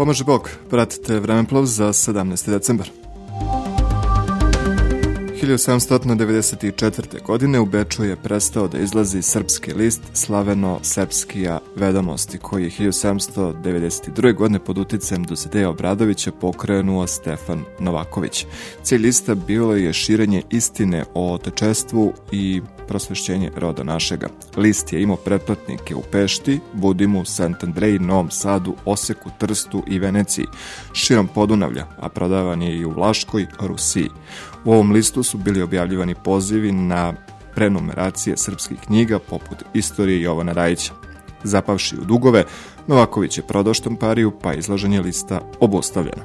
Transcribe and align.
Pomaže 0.00 0.24
Bog, 0.24 0.48
pratite 0.72 1.20
Vremenplov 1.20 1.68
za 1.68 1.92
17. 1.92 2.32
decembar. 2.56 2.88
1794. 5.40 7.22
godine 7.22 7.60
u 7.60 7.66
Beču 7.66 8.04
je 8.04 8.16
prestao 8.16 8.68
da 8.68 8.78
izlazi 8.78 9.22
srpski 9.22 9.72
list 9.72 10.02
Slaveno-Sepskija 10.14 11.58
vedomosti, 11.76 12.38
koji 12.38 12.64
je 12.64 12.70
1792. 12.70 14.34
godine 14.34 14.58
pod 14.58 14.78
uticajem 14.78 15.24
Dositeja 15.24 15.70
Obradovića 15.70 16.32
pokrenuo 16.32 17.06
Stefan 17.06 17.64
Novaković. 17.78 18.46
Cilj 18.82 19.02
lista 19.02 19.34
bilo 19.34 19.74
je 19.74 19.92
širenje 19.92 20.42
istine 20.50 21.04
o 21.14 21.32
otečestvu 21.34 22.12
i 22.32 22.62
prosvešćenje 22.88 23.50
roda 23.56 23.82
našega. 23.82 24.28
List 24.56 24.92
je 24.92 25.02
imao 25.02 25.16
pretplatnike 25.16 25.94
u 25.94 26.02
Pešti, 26.12 26.60
Budimu, 26.72 27.24
Sant 27.24 27.64
Andreji, 27.64 27.98
Novom 27.98 28.30
Sadu, 28.30 28.74
Oseku, 28.84 29.30
Trstu 29.38 29.82
i 29.86 29.98
Veneciji, 29.98 30.46
širom 30.92 31.28
Podunavlja, 31.28 31.86
a 31.98 32.08
prodavan 32.08 32.62
je 32.62 32.76
i 32.76 32.84
u 32.84 32.90
Vlaškoj, 32.90 33.46
Rusiji. 33.60 34.08
U 34.64 34.72
ovom 34.72 34.92
listu 34.92 35.22
su 35.30 35.38
bili 35.38 35.62
objavljivani 35.62 36.14
pozivi 36.14 36.72
na 36.72 37.12
prenumeracije 37.54 38.36
srpskih 38.36 38.78
knjiga 38.86 39.18
poput 39.18 39.58
Istorije 39.74 40.22
Jovana 40.22 40.52
Rajića. 40.52 40.92
Zapavši 41.44 41.96
u 41.96 42.04
dugove, 42.04 42.44
Novaković 42.86 43.38
je 43.38 43.46
prodao 43.46 43.74
štampariju, 43.74 44.32
pa 44.42 44.54
izlaženje 44.54 45.00
lista 45.00 45.40
obustavljeno. 45.60 46.22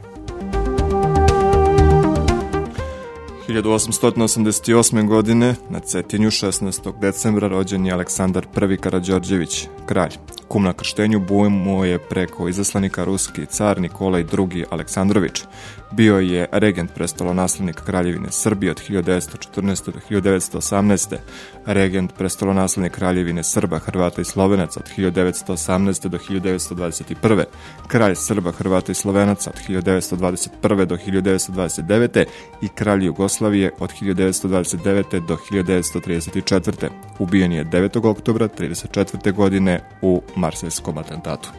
1888. 3.47 5.07
godine 5.07 5.55
na 5.69 5.79
Cetinju 5.79 6.29
16. 6.29 6.99
decembra 6.99 7.47
rođen 7.47 7.85
je 7.85 7.93
Aleksandar 7.93 8.47
I. 8.71 8.77
Karadžorđević, 8.77 9.67
kralj. 9.85 10.17
Kum 10.47 10.63
na 10.63 10.73
krštenju 10.73 11.21
mu 11.49 11.85
je 11.85 11.99
preko 11.99 12.47
izaslanika 12.47 13.03
ruski 13.03 13.45
car 13.45 13.81
Nikolaj 13.81 14.21
II. 14.21 14.65
Aleksandrović. 14.69 15.43
Bio 15.91 16.19
je 16.19 16.47
regent 16.51 16.93
prestolonaslednika 16.93 17.83
Kraljevine 17.83 18.31
Srbije 18.31 18.71
od 18.71 18.81
1914. 18.89 19.91
do 19.91 19.99
1918. 20.09 21.17
Regent 21.65 22.13
prestolonaslednik 22.17 22.93
Kraljevine 22.93 23.43
Srba, 23.43 23.79
Hrvata 23.79 24.21
i 24.21 24.25
Slovenaca 24.25 24.79
od 24.79 24.89
1918. 24.97 26.07
do 26.07 26.17
1921. 26.17 27.43
Kralj 27.87 28.15
Srba, 28.15 28.51
Hrvata 28.51 28.91
i 28.91 28.95
Slovenaca 28.95 29.49
od 29.49 29.59
1921. 29.69 30.85
do 30.85 30.97
1929. 30.97 32.25
i 32.61 32.67
kralj 32.67 33.05
Jugoslavije 33.05 33.71
od 33.79 33.91
1929. 34.01 35.27
do 35.27 35.37
1934. 35.51 36.89
Ubijen 37.19 37.51
je 37.51 37.65
9. 37.65 38.09
oktobra 38.09 38.47
34. 38.47 39.33
godine 39.33 39.79
u 40.01 40.21
Marsejskom 40.35 40.97
atentatu. 40.97 41.49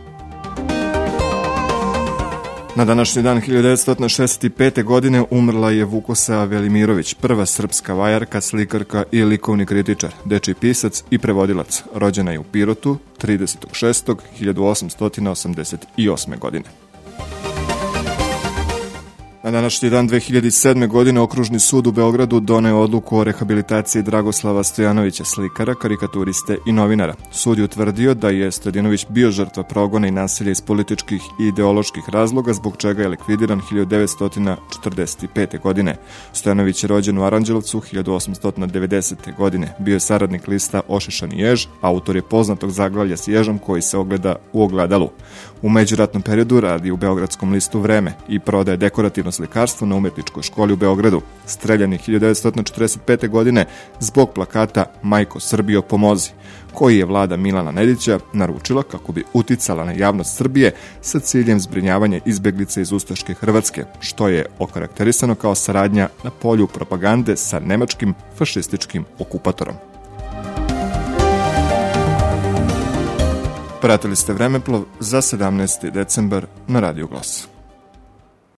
Na 2.76 2.84
današnji 2.84 3.22
dan 3.22 3.40
1965. 3.40 4.84
godine 4.84 5.24
umrla 5.30 5.70
je 5.70 5.84
Vukosa 5.84 6.44
Velimirović, 6.44 7.14
prva 7.14 7.46
srpska 7.46 7.94
vajarka, 7.94 8.40
slikarka 8.40 9.04
i 9.12 9.24
likovni 9.24 9.66
kritičar, 9.66 10.10
deči 10.24 10.54
pisac 10.54 11.04
i 11.10 11.18
prevodilac. 11.18 11.82
Rođena 11.94 12.32
je 12.32 12.38
u 12.38 12.44
Pirotu 12.44 12.96
36. 13.22 14.16
1888. 14.40 16.38
godine. 16.38 16.64
Na 19.46 19.52
današnji 19.52 19.90
dan 19.90 20.08
2007. 20.08 20.86
godine 20.88 21.20
Okružni 21.20 21.60
sud 21.60 21.86
u 21.86 21.92
Beogradu 21.92 22.40
doneo 22.40 22.78
odluku 22.78 23.18
o 23.18 23.24
rehabilitaciji 23.24 24.02
Dragoslava 24.02 24.64
Stojanovića, 24.64 25.24
slikara, 25.24 25.74
karikaturiste 25.74 26.58
i 26.66 26.72
novinara. 26.72 27.14
Sud 27.30 27.58
je 27.58 27.64
utvrdio 27.64 28.14
da 28.14 28.30
je 28.30 28.52
Stojanović 28.52 29.06
bio 29.08 29.30
žrtva 29.30 29.62
progona 29.62 30.08
i 30.08 30.10
nasilja 30.10 30.50
iz 30.50 30.60
političkih 30.60 31.22
i 31.40 31.46
ideoloških 31.48 32.04
razloga, 32.08 32.52
zbog 32.52 32.76
čega 32.76 33.02
je 33.02 33.08
likvidiran 33.08 33.60
1945. 33.72 35.60
godine. 35.60 35.96
Stojanović 36.32 36.84
je 36.84 36.88
rođen 36.88 37.18
u 37.18 37.24
Aranđelovcu 37.24 37.80
1890. 37.80 39.36
godine. 39.36 39.76
Bio 39.78 39.94
je 39.94 40.00
saradnik 40.00 40.48
lista 40.48 40.80
Ošišani 40.88 41.40
jež, 41.40 41.66
autor 41.80 42.16
je 42.16 42.22
poznatog 42.22 42.70
zaglavlja 42.70 43.16
s 43.16 43.28
ježom 43.28 43.58
koji 43.58 43.82
se 43.82 43.98
ogleda 43.98 44.36
u 44.52 44.62
ogledalu. 44.62 45.10
U 45.62 45.68
međuratnom 45.68 46.22
periodu 46.22 46.60
radi 46.60 46.90
u 46.90 46.96
Beogradskom 46.96 47.52
listu 47.52 47.80
Vreme 47.80 48.12
i 48.28 48.38
prodaje 48.38 48.76
dekorativno 48.76 49.32
slikarstvo 49.36 49.86
na 49.86 49.96
umetničkoj 49.96 50.42
školi 50.42 50.72
u 50.72 50.76
Beogradu. 50.76 51.20
Streljan 51.46 51.92
je 51.92 51.98
1945. 51.98 53.28
godine 53.28 53.66
zbog 54.00 54.30
plakata 54.34 54.84
Majko 55.02 55.40
Srbijo 55.40 55.82
pomozi, 55.82 56.30
koji 56.72 56.98
je 56.98 57.04
vlada 57.04 57.36
Milana 57.36 57.70
Nedića 57.70 58.18
naručila 58.32 58.82
kako 58.82 59.12
bi 59.12 59.24
uticala 59.32 59.84
na 59.84 59.92
javnost 59.92 60.36
Srbije 60.36 60.74
sa 61.00 61.20
ciljem 61.20 61.60
zbrinjavanja 61.60 62.20
izbeglice 62.24 62.82
iz 62.82 62.92
Ustaške 62.92 63.34
Hrvatske, 63.34 63.84
što 64.00 64.28
je 64.28 64.46
okarakterisano 64.58 65.34
kao 65.34 65.54
saradnja 65.54 66.08
na 66.24 66.30
polju 66.30 66.66
propagande 66.66 67.36
sa 67.36 67.60
nemačkim 67.60 68.14
fašističkim 68.38 69.04
okupatorom. 69.18 69.74
Pratili 73.80 74.16
ste 74.16 74.32
Vremeplov 74.32 74.84
za 75.00 75.20
17. 75.20 75.90
decembar 75.90 76.46
na 76.66 76.80
Radio 76.80 77.06
Glas. 77.06 77.55